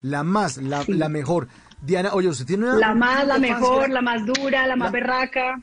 La 0.00 0.22
más, 0.22 0.58
la, 0.58 0.84
la 0.86 1.08
mejor. 1.08 1.48
Diana, 1.82 2.10
oye, 2.12 2.28
usted 2.28 2.46
tiene 2.46 2.66
una... 2.66 2.76
La 2.76 2.94
más, 2.94 3.26
la 3.26 3.38
mejor, 3.38 3.90
la 3.90 4.00
más 4.00 4.24
dura, 4.24 4.64
la 4.66 4.76
más 4.76 4.92
berraca. 4.92 5.60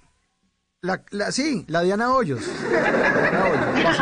La, 0.82 1.02
la, 1.12 1.32
sí, 1.32 1.64
la 1.68 1.82
Diana 1.82 2.14
Hoyos. 2.14 2.42
Diana 2.70 3.46
Hoyos 3.46 3.98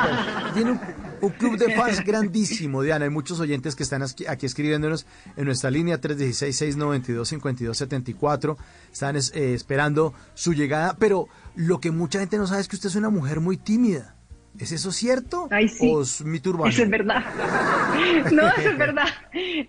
tiene 0.54 0.72
un, 0.72 0.82
un, 1.22 1.30
club 1.32 1.58
de 1.58 1.74
fans 1.76 2.04
grandísimo, 2.06 2.82
Diana. 2.82 3.06
Hay 3.06 3.12
muchos 3.12 3.40
oyentes 3.40 3.76
que 3.76 3.84
están 3.84 4.04
aquí, 4.04 4.26
aquí 4.28 4.46
escribiéndonos 4.46 5.06
en 5.38 5.46
nuestra 5.46 5.72
línea 5.72 6.02
316-692-5274. 6.02 8.58
Están 8.92 9.16
eh, 9.16 9.54
esperando 9.54 10.14
su 10.34 10.54
llegada, 10.54 10.98
pero 11.00 11.30
lo 11.56 11.80
que 11.80 11.92
mucha 11.92 12.20
gente 12.20 12.38
no 12.38 12.48
sabe 12.48 12.60
es 12.62 12.68
que 12.68 12.76
usted 12.76 12.90
es 12.90 12.96
una 12.96 13.10
mujer 13.10 13.40
muy 13.40 13.56
tímida. 13.58 14.13
¿Es 14.60 14.72
eso 14.72 14.92
cierto? 14.92 15.48
Ay, 15.50 15.68
sí. 15.68 15.90
¿O 15.92 16.02
es 16.02 16.24
mito 16.24 16.52
urbano? 16.52 16.70
Eso 16.70 16.84
es 16.84 16.90
verdad. 16.90 17.24
No, 18.32 18.48
eso 18.50 18.70
es 18.70 18.78
verdad. 18.78 19.08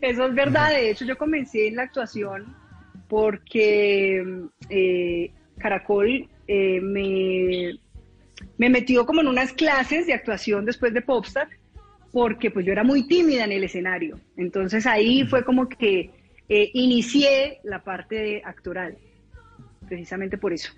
Eso 0.00 0.26
es 0.26 0.34
verdad. 0.34 0.70
De 0.70 0.90
hecho, 0.90 1.04
yo 1.04 1.16
comencé 1.16 1.68
en 1.68 1.76
la 1.76 1.82
actuación 1.84 2.54
porque 3.08 4.22
eh, 4.68 5.30
Caracol 5.58 6.28
eh, 6.46 6.80
me, 6.80 7.78
me 8.58 8.70
metió 8.70 9.06
como 9.06 9.20
en 9.20 9.28
unas 9.28 9.52
clases 9.52 10.06
de 10.06 10.14
actuación 10.14 10.64
después 10.64 10.92
de 10.92 11.02
Popstar, 11.02 11.48
porque 12.12 12.50
pues 12.50 12.66
yo 12.66 12.72
era 12.72 12.84
muy 12.84 13.06
tímida 13.06 13.44
en 13.44 13.52
el 13.52 13.64
escenario. 13.64 14.18
Entonces 14.36 14.86
ahí 14.86 15.24
fue 15.26 15.44
como 15.44 15.68
que 15.68 16.10
eh, 16.48 16.70
inicié 16.74 17.60
la 17.64 17.82
parte 17.82 18.42
actoral, 18.44 18.98
precisamente 19.88 20.38
por 20.38 20.52
eso. 20.52 20.72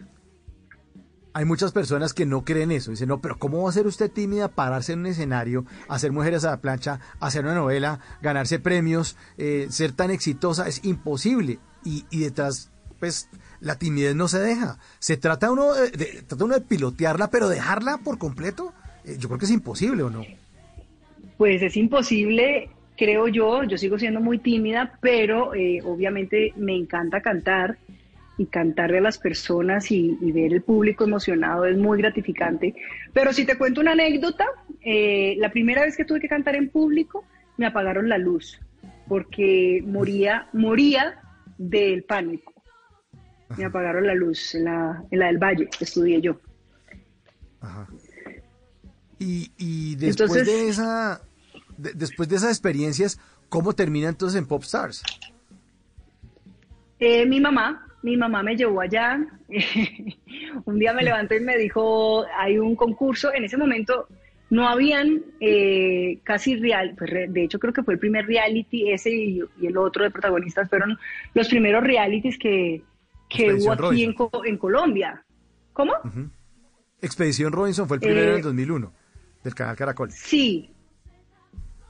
Hay 1.36 1.44
muchas 1.44 1.70
personas 1.70 2.14
que 2.14 2.24
no 2.24 2.46
creen 2.46 2.72
eso. 2.72 2.92
Dicen, 2.92 3.08
no, 3.08 3.20
pero 3.20 3.38
¿cómo 3.38 3.62
va 3.62 3.68
a 3.68 3.72
ser 3.72 3.86
usted 3.86 4.10
tímida 4.10 4.48
pararse 4.48 4.94
en 4.94 5.00
un 5.00 5.06
escenario, 5.06 5.66
hacer 5.86 6.10
mujeres 6.10 6.46
a 6.46 6.50
la 6.52 6.62
plancha, 6.62 6.98
hacer 7.20 7.44
una 7.44 7.54
novela, 7.54 8.00
ganarse 8.22 8.58
premios, 8.58 9.18
eh, 9.36 9.66
ser 9.68 9.92
tan 9.92 10.10
exitosa? 10.10 10.66
Es 10.66 10.82
imposible. 10.86 11.58
Y, 11.84 12.06
y 12.10 12.20
detrás, 12.20 12.70
pues, 12.98 13.28
la 13.60 13.78
timidez 13.78 14.16
no 14.16 14.28
se 14.28 14.38
deja. 14.38 14.78
Se 14.98 15.18
trata 15.18 15.50
uno 15.50 15.74
de, 15.74 15.90
de, 15.90 16.22
trata 16.26 16.42
uno 16.42 16.54
de 16.54 16.62
pilotearla, 16.62 17.28
pero 17.28 17.50
dejarla 17.50 17.98
por 17.98 18.16
completo, 18.16 18.72
eh, 19.04 19.16
yo 19.18 19.28
creo 19.28 19.38
que 19.38 19.44
es 19.44 19.50
imposible, 19.50 20.04
¿o 20.04 20.08
no? 20.08 20.24
Pues 21.36 21.60
es 21.60 21.76
imposible, 21.76 22.70
creo 22.96 23.28
yo. 23.28 23.62
Yo 23.64 23.76
sigo 23.76 23.98
siendo 23.98 24.22
muy 24.22 24.38
tímida, 24.38 24.98
pero 25.02 25.54
eh, 25.54 25.82
obviamente 25.84 26.54
me 26.56 26.74
encanta 26.74 27.20
cantar 27.20 27.76
y 28.38 28.46
cantarle 28.46 28.98
a 28.98 29.02
las 29.02 29.18
personas 29.18 29.90
y, 29.90 30.16
y, 30.20 30.32
ver 30.32 30.52
el 30.52 30.62
público 30.62 31.04
emocionado 31.04 31.64
es 31.64 31.76
muy 31.76 31.98
gratificante. 31.98 32.74
Pero 33.12 33.32
si 33.32 33.46
te 33.46 33.56
cuento 33.56 33.80
una 33.80 33.92
anécdota, 33.92 34.44
eh, 34.82 35.36
la 35.38 35.50
primera 35.50 35.82
vez 35.82 35.96
que 35.96 36.04
tuve 36.04 36.20
que 36.20 36.28
cantar 36.28 36.54
en 36.54 36.68
público, 36.68 37.24
me 37.56 37.66
apagaron 37.66 38.08
la 38.08 38.18
luz 38.18 38.60
porque 39.08 39.82
moría, 39.86 40.48
moría 40.52 41.20
del 41.58 42.04
pánico. 42.04 42.52
Me 43.56 43.64
apagaron 43.64 44.06
la 44.06 44.14
luz 44.14 44.54
en 44.54 44.64
la, 44.64 45.04
en 45.10 45.18
la 45.18 45.26
del 45.26 45.38
Valle, 45.38 45.68
estudié 45.80 46.20
yo. 46.20 46.40
Ajá. 47.60 47.88
Y, 49.18 49.52
y 49.56 49.94
después 49.96 50.30
entonces, 50.30 50.46
de 50.46 50.68
esa, 50.68 51.22
de, 51.78 51.92
después 51.94 52.28
de 52.28 52.36
esas 52.36 52.50
experiencias, 52.50 53.18
¿cómo 53.48 53.72
termina 53.72 54.08
entonces 54.08 54.38
en 54.38 54.46
Popstars? 54.46 55.02
Eh, 56.98 57.24
mi 57.26 57.40
mamá, 57.40 57.85
mi 58.06 58.16
mamá 58.16 58.40
me 58.44 58.56
llevó 58.56 58.80
allá. 58.80 59.18
un 60.64 60.78
día 60.78 60.92
me 60.92 61.02
levantó 61.02 61.34
y 61.34 61.40
me 61.40 61.58
dijo, 61.58 62.24
hay 62.38 62.56
un 62.56 62.76
concurso. 62.76 63.34
En 63.34 63.42
ese 63.42 63.56
momento 63.56 64.06
no 64.48 64.68
habían 64.68 65.24
eh, 65.40 66.20
casi 66.22 66.54
real, 66.54 66.94
pues 66.96 67.10
de 67.10 67.42
hecho 67.42 67.58
creo 67.58 67.72
que 67.72 67.82
fue 67.82 67.94
el 67.94 68.00
primer 68.00 68.24
reality, 68.24 68.92
ese 68.92 69.10
y, 69.10 69.40
y, 69.60 69.66
el 69.66 69.76
otro 69.76 70.04
de 70.04 70.12
protagonistas 70.12 70.68
fueron 70.68 70.96
los 71.34 71.48
primeros 71.48 71.82
realities 71.82 72.38
que, 72.38 72.80
que 73.28 73.54
hubo 73.54 73.72
aquí 73.72 74.04
en, 74.04 74.14
en, 74.44 74.56
Colombia. 74.56 75.24
¿Cómo? 75.72 75.92
Uh 76.04 76.08
-huh. 76.08 76.30
Expedición 77.02 77.50
Robinson 77.52 77.88
fue 77.88 77.96
el 77.96 78.02
primero 78.02 78.20
eh, 78.20 78.30
en 78.30 78.36
el 78.36 78.42
2001, 78.42 78.92
del 79.42 79.54
canal 79.56 79.74
Caracol. 79.74 80.12
Sí. 80.12 80.70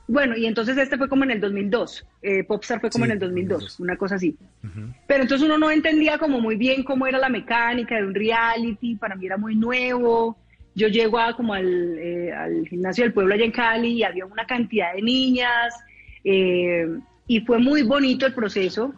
Bueno, 0.09 0.37
y 0.37 0.47
entonces 0.47 0.78
este 0.78 0.97
fue 0.97 1.09
como 1.09 1.25
en 1.25 1.33
el 1.33 1.41
2002. 1.41 2.06
Eh, 2.22 2.44
Popstar 2.44 2.81
fue 2.81 2.91
como 2.91 3.05
sí, 3.05 3.11
en 3.11 3.15
el 3.15 3.19
2002, 3.19 3.49
2002, 3.49 3.81
una 3.81 3.97
cosa 3.97 4.15
así. 4.15 4.37
Uh 4.62 4.67
-huh. 4.67 4.94
Pero 5.06 5.22
entonces 5.22 5.44
uno 5.44 5.59
no 5.59 5.71
entendía 5.71 6.19
como 6.19 6.41
muy 6.41 6.56
bien 6.56 6.84
cómo 6.84 7.06
era 7.06 7.19
la 7.19 7.28
mecánica 7.28 7.97
de 7.97 8.06
un 8.06 8.15
reality. 8.15 8.95
Para 8.95 9.16
mí 9.16 9.27
era 9.27 9.37
muy 9.37 9.56
nuevo. 9.56 10.37
Yo 10.75 10.89
llego 10.89 11.19
a, 11.19 11.34
como 11.34 11.55
al, 11.55 11.99
eh, 11.99 12.33
al, 12.33 12.69
gimnasio 12.69 13.05
del 13.05 13.12
pueblo 13.12 13.34
allá 13.34 13.45
en 13.45 13.50
Cali 13.50 13.95
y 13.95 14.03
había 14.05 14.27
una 14.27 14.47
cantidad 14.47 14.95
de 14.95 15.03
niñas. 15.03 15.75
Eh, 16.22 16.87
y 17.27 17.41
fue 17.41 17.59
muy 17.59 17.83
bonito 17.83 18.27
el 18.27 18.34
proceso 18.34 18.95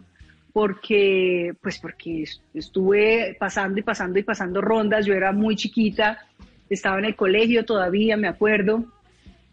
porque, 0.53 1.53
pues 1.61 1.79
porque 1.79 2.25
estuve 2.53 3.35
pasando 3.39 3.79
y 3.79 3.83
pasando 3.83 4.19
y 4.19 4.23
pasando 4.23 4.61
rondas, 4.61 5.05
yo 5.05 5.13
era 5.13 5.31
muy 5.31 5.55
chiquita, 5.55 6.19
estaba 6.69 6.99
en 6.99 7.05
el 7.05 7.15
colegio 7.15 7.65
todavía, 7.65 8.17
me 8.17 8.27
acuerdo, 8.27 8.85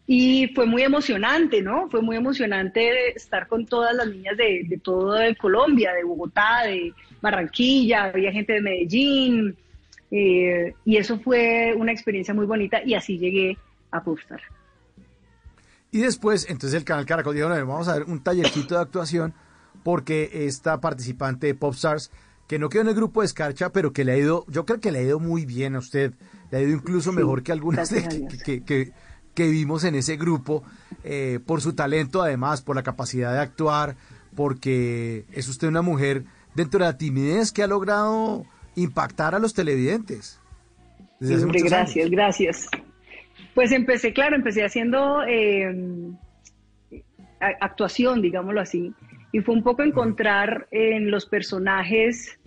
y 0.06 0.48
fue 0.54 0.66
muy 0.66 0.82
emocionante, 0.82 1.62
¿no? 1.62 1.88
Fue 1.90 2.00
muy 2.00 2.16
emocionante 2.16 3.10
estar 3.16 3.48
con 3.48 3.66
todas 3.66 3.94
las 3.94 4.06
niñas 4.06 4.36
de, 4.36 4.62
de 4.68 4.78
toda 4.78 5.34
Colombia, 5.34 5.92
de 5.92 6.04
Bogotá, 6.04 6.62
de 6.64 6.92
Barranquilla, 7.20 8.04
había 8.04 8.30
gente 8.30 8.54
de 8.54 8.60
Medellín, 8.60 9.56
eh, 10.10 10.74
y 10.84 10.96
eso 10.96 11.18
fue 11.18 11.74
una 11.76 11.92
experiencia 11.92 12.32
muy 12.32 12.46
bonita 12.46 12.82
y 12.84 12.94
así 12.94 13.18
llegué 13.18 13.58
a 13.90 14.02
Popstar. 14.02 14.40
Y 15.90 16.00
después, 16.00 16.46
entonces 16.48 16.78
el 16.78 16.84
canal 16.84 17.06
Caracol 17.06 17.34
dijo, 17.34 17.48
no, 17.48 17.54
vamos 17.66 17.88
a 17.88 17.94
ver 17.94 18.04
un 18.04 18.22
tallercito 18.22 18.76
de 18.76 18.82
actuación 18.82 19.34
porque 19.82 20.46
esta 20.46 20.80
participante 20.80 21.48
de 21.48 21.54
Popstars, 21.54 22.10
que 22.46 22.58
no 22.58 22.68
quedó 22.68 22.82
en 22.82 22.88
el 22.88 22.94
grupo 22.94 23.20
de 23.20 23.26
Escarcha, 23.26 23.70
pero 23.72 23.92
que 23.92 24.04
le 24.04 24.12
ha 24.12 24.16
ido, 24.16 24.44
yo 24.48 24.66
creo 24.66 24.80
que 24.80 24.92
le 24.92 25.00
ha 25.00 25.02
ido 25.02 25.18
muy 25.18 25.46
bien 25.46 25.74
a 25.74 25.78
usted, 25.78 26.12
le 26.50 26.58
ha 26.58 26.60
ido 26.60 26.72
incluso 26.72 27.10
sí, 27.10 27.16
mejor 27.16 27.42
que 27.42 27.52
algunas 27.52 27.90
de, 27.90 28.26
que, 28.28 28.38
que, 28.38 28.64
que, 28.64 28.92
que, 29.36 29.48
vimos 29.48 29.84
en 29.84 29.94
ese 29.94 30.16
grupo, 30.16 30.64
eh, 31.04 31.38
por 31.46 31.60
su 31.60 31.74
talento 31.74 32.22
además, 32.22 32.62
por 32.62 32.74
la 32.74 32.82
capacidad 32.82 33.32
de 33.32 33.40
actuar, 33.40 33.96
porque 34.34 35.24
es 35.32 35.48
usted 35.48 35.68
una 35.68 35.82
mujer 35.82 36.24
dentro 36.54 36.80
de 36.80 36.86
la 36.86 36.98
timidez 36.98 37.52
que 37.52 37.62
ha 37.62 37.66
logrado 37.68 38.44
impactar 38.74 39.34
a 39.34 39.38
los 39.38 39.54
televidentes. 39.54 40.40
Siempre, 41.20 41.60
gracias, 41.60 42.06
años. 42.06 42.10
gracias. 42.10 42.68
Pues 43.54 43.72
empecé, 43.72 44.12
claro, 44.12 44.36
empecé 44.36 44.64
haciendo 44.64 45.22
eh, 45.22 46.10
actuación, 47.60 48.20
digámoslo 48.20 48.60
así 48.60 48.92
y 49.36 49.40
fue 49.40 49.54
un 49.54 49.62
poco 49.62 49.82
encontrar 49.82 50.66
en 50.70 51.10
los 51.10 51.26
personajes 51.26 52.38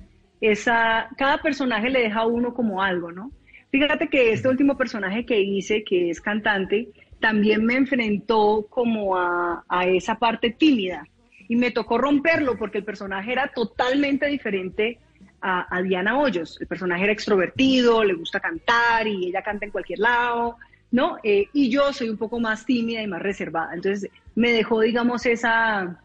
esa 0.42 1.10
cada 1.18 1.40
personaje 1.40 1.90
le 1.90 2.00
deja 2.00 2.22
a 2.22 2.26
uno 2.26 2.56
como 2.56 2.82
algo, 2.82 3.12
¿no? 3.12 3.32
Fíjate 3.72 4.08
que 4.08 4.32
este 4.32 4.50
último 4.50 4.78
personaje 4.78 5.26
que 5.26 5.40
hice, 5.40 5.84
que 5.84 6.10
es 6.10 6.22
cantante, 6.22 6.90
también 7.20 7.66
me 7.66 7.76
enfrentó 7.76 8.66
como 8.70 9.18
a, 9.18 9.64
a 9.68 9.86
esa 9.86 10.16
parte 10.16 10.52
tímida 10.52 11.06
y 11.48 11.56
me 11.56 11.72
tocó 11.72 11.98
romperlo 11.98 12.58
porque 12.58 12.80
el 12.80 12.84
personaje 12.84 13.32
era 13.32 13.48
totalmente 13.48 14.28
diferente 14.28 14.98
a, 15.42 15.76
a, 15.76 15.82
Diana 15.82 16.18
Hoyos. 16.18 16.60
El 16.62 16.68
personaje 16.68 17.04
era 17.04 17.14
extrovertido, 17.14 18.04
le 18.04 18.14
gusta 18.14 18.40
cantar 18.40 19.08
y 19.08 19.28
ella 19.28 19.42
canta 19.42 19.66
en 19.66 19.72
cualquier 19.72 20.00
lado, 20.00 20.58
¿no? 20.92 21.18
Eh, 21.24 21.48
y 21.54 21.70
yo 21.70 21.92
soy 21.94 22.10
un 22.10 22.18
poco 22.18 22.40
más 22.40 22.66
tímida 22.66 23.02
y 23.02 23.08
más 23.08 23.22
reservada. 23.22 23.74
Entonces 23.74 24.10
me 24.36 24.52
dejó, 24.52 24.82
digamos, 24.82 25.26
esa, 25.26 26.00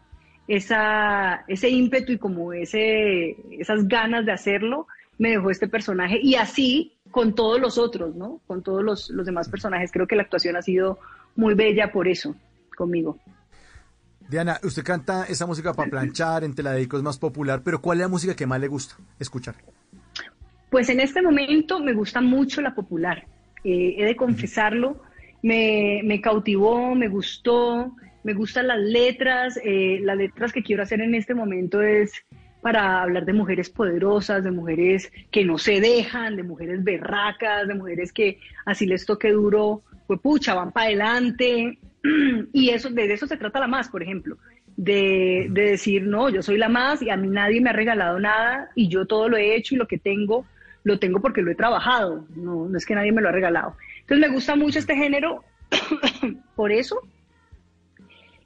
esa, 0.47 1.45
ese 1.47 1.69
ímpetu 1.69 2.13
y 2.13 2.17
como 2.17 2.53
ese, 2.53 3.37
esas 3.51 3.87
ganas 3.87 4.25
de 4.25 4.31
hacerlo, 4.31 4.87
me 5.17 5.29
dejó 5.29 5.49
este 5.49 5.67
personaje 5.67 6.19
y 6.21 6.35
así 6.35 6.94
con 7.15 7.33
todos 7.33 7.61
los 7.61 7.77
otros, 7.77 8.13
¿no? 8.13 8.41
Con 8.45 8.61
todos 8.61 8.83
los, 8.83 9.09
los 9.09 9.25
demás 9.25 9.47
personajes. 9.47 9.89
Creo 9.89 10.05
que 10.05 10.17
la 10.17 10.23
actuación 10.23 10.57
ha 10.57 10.61
sido 10.61 10.99
muy 11.37 11.53
bella 11.53 11.89
por 11.89 12.09
eso, 12.09 12.35
conmigo. 12.75 13.17
Diana, 14.27 14.59
usted 14.63 14.83
canta 14.83 15.23
esa 15.23 15.45
música 15.45 15.73
para 15.73 15.89
planchar, 15.89 16.43
entre 16.43 16.61
la 16.61 16.73
dedico 16.73 16.97
es 16.97 17.03
más 17.03 17.17
popular, 17.17 17.61
pero 17.63 17.79
¿cuál 17.79 17.99
es 17.99 18.01
la 18.01 18.07
música 18.09 18.35
que 18.35 18.45
más 18.45 18.59
le 18.59 18.67
gusta 18.67 18.97
escuchar? 19.17 19.55
Pues 20.69 20.89
en 20.89 20.99
este 20.99 21.21
momento 21.21 21.79
me 21.79 21.93
gusta 21.93 22.19
mucho 22.19 22.59
la 22.59 22.75
popular. 22.75 23.25
Eh, 23.63 23.95
he 23.97 24.03
de 24.03 24.17
confesarlo, 24.17 25.01
me, 25.41 26.01
me 26.03 26.19
cautivó, 26.19 26.95
me 26.95 27.07
gustó, 27.07 27.95
me 28.23 28.33
gustan 28.33 28.67
las 28.67 28.79
letras, 28.79 29.57
eh, 29.63 30.01
las 30.01 30.17
letras 30.17 30.51
que 30.51 30.63
quiero 30.63 30.83
hacer 30.83 30.99
en 30.99 31.15
este 31.15 31.33
momento 31.33 31.81
es 31.81 32.11
para 32.65 33.03
hablar 33.03 33.25
de 33.25 33.33
mujeres 33.33 33.69
poderosas, 33.69 34.43
de 34.43 34.49
mujeres 34.49 35.11
que 35.29 35.45
no 35.45 35.59
se 35.59 35.79
dejan, 35.79 36.35
de 36.35 36.41
mujeres 36.41 36.83
berracas, 36.83 37.67
de 37.67 37.75
mujeres 37.75 38.11
que 38.11 38.39
así 38.65 38.87
les 38.87 39.05
toque 39.05 39.29
duro, 39.29 39.83
pues 40.07 40.19
pucha, 40.19 40.55
van 40.55 40.71
para 40.71 40.87
adelante. 40.87 41.77
Y 42.53 42.69
eso, 42.69 42.89
de 42.89 43.13
eso 43.13 43.27
se 43.27 43.37
trata 43.37 43.59
la 43.59 43.67
más, 43.67 43.87
por 43.89 44.01
ejemplo, 44.01 44.39
de, 44.77 45.45
de 45.51 45.61
decir, 45.61 46.07
no, 46.07 46.29
yo 46.29 46.41
soy 46.41 46.57
la 46.57 46.67
más 46.67 47.03
y 47.03 47.11
a 47.11 47.17
mí 47.17 47.27
nadie 47.27 47.61
me 47.61 47.69
ha 47.69 47.73
regalado 47.73 48.19
nada 48.19 48.71
y 48.73 48.87
yo 48.87 49.05
todo 49.05 49.29
lo 49.29 49.37
he 49.37 49.55
hecho 49.55 49.75
y 49.75 49.77
lo 49.77 49.87
que 49.87 49.99
tengo, 49.99 50.47
lo 50.83 50.97
tengo 50.97 51.21
porque 51.21 51.43
lo 51.43 51.51
he 51.51 51.55
trabajado, 51.55 52.25
no, 52.35 52.67
no 52.67 52.77
es 52.79 52.85
que 52.87 52.95
nadie 52.95 53.11
me 53.11 53.21
lo 53.21 53.29
ha 53.29 53.31
regalado. 53.31 53.77
Entonces 53.99 54.27
me 54.27 54.33
gusta 54.33 54.55
mucho 54.55 54.79
este 54.79 54.95
género 54.95 55.43
por 56.55 56.71
eso 56.71 56.99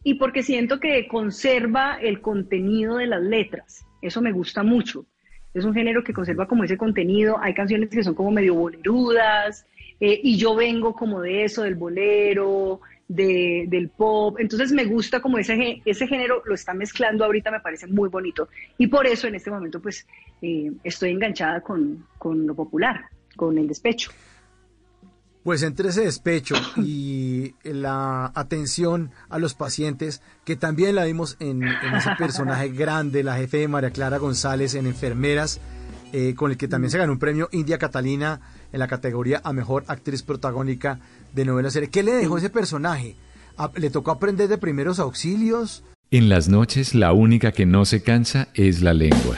y 0.04 0.16
porque 0.16 0.44
siento 0.44 0.80
que 0.80 1.08
conserva 1.08 1.98
el 2.02 2.22
contenido 2.22 2.98
de 2.98 3.08
las 3.08 3.22
letras. 3.22 3.86
Eso 4.02 4.22
me 4.22 4.32
gusta 4.32 4.64
mucho. 4.64 5.06
Es 5.54 5.66
un 5.66 5.74
género 5.74 6.04
que 6.04 6.14
conserva 6.14 6.48
como 6.48 6.64
ese 6.64 6.78
contenido. 6.78 7.38
Hay 7.40 7.54
canciones 7.54 7.90
que 7.90 8.04
son 8.04 8.14
como 8.14 8.32
medio 8.32 8.56
bolerudas, 8.56 9.66
eh, 10.00 10.20
y 10.24 10.38
yo 10.38 10.56
vengo 10.56 10.94
como 10.94 11.22
de 11.22 11.44
eso, 11.44 11.64
del 11.64 11.76
bolero, 11.76 12.80
de, 13.08 13.66
del 13.68 13.90
pop. 13.90 14.38
Entonces 14.40 14.72
me 14.72 14.86
gusta 14.86 15.22
como 15.22 15.38
ese, 15.38 15.82
ese 15.84 16.08
género 16.08 16.42
lo 16.46 16.56
está 16.56 16.74
mezclando 16.74 17.26
ahorita, 17.26 17.52
me 17.52 17.60
parece 17.60 17.88
muy 17.88 18.08
bonito. 18.10 18.48
Y 18.78 18.88
por 18.88 19.06
eso 19.06 19.28
en 19.28 19.36
este 19.36 19.52
momento 19.52 19.82
pues 19.82 20.08
eh, 20.42 20.72
estoy 20.84 21.12
enganchada 21.12 21.62
con, 21.62 22.06
con 22.18 22.48
lo 22.48 22.56
popular, 22.56 23.06
con 23.36 23.58
el 23.58 23.68
despecho. 23.68 24.12
Pues 25.44 25.64
entre 25.64 25.90
ese 25.90 26.02
despecho 26.02 26.56
y 26.76 27.56
la 27.64 28.32
atención 28.36 29.12
a 29.30 29.40
los 29.40 29.54
pacientes, 29.54 30.22
que 30.44 30.58
también 30.58 30.96
la 30.96 31.06
vimos 31.06 31.38
en, 31.40 31.64
ese 31.64 32.10
personaje 32.18 32.70
grande, 32.70 33.24
la 33.24 33.38
jefe 33.38 33.58
de 33.58 33.68
María 33.70 33.92
Clara 33.92 34.18
González 34.18 34.76
en 34.76 34.86
Enfermeras, 34.86 35.62
eh, 36.12 36.34
con 36.36 36.52
el 36.52 36.58
que 36.58 36.68
también 36.68 36.92
se 36.92 36.98
ganó 36.98 37.14
un 37.14 37.20
premio 37.20 37.48
India 37.52 37.78
Catalina 37.78 38.42
en 38.74 38.80
la 38.80 38.88
categoría 38.88 39.42
a 39.44 39.54
Mejor 39.54 39.86
Actriz 39.88 40.24
Protagónica 40.24 41.00
de 41.34 41.46
Novela 41.46 41.72
Serie. 41.72 41.90
¿Qué 41.90 42.04
le 42.04 42.14
dejó 42.14 42.38
ese 42.38 42.50
personaje? 42.50 43.16
¿Le 43.76 43.90
tocó 43.90 44.12
aprender 44.12 44.50
de 44.50 44.58
primeros 44.58 45.00
auxilios? 45.00 45.84
En 46.12 46.28
las 46.28 46.50
noches 46.50 46.96
la 46.96 47.14
única 47.14 47.52
que 47.52 47.66
no 47.66 47.86
se 47.86 48.02
cansa 48.02 48.50
es 48.56 48.82
la 48.82 48.94
lengua. 48.94 49.38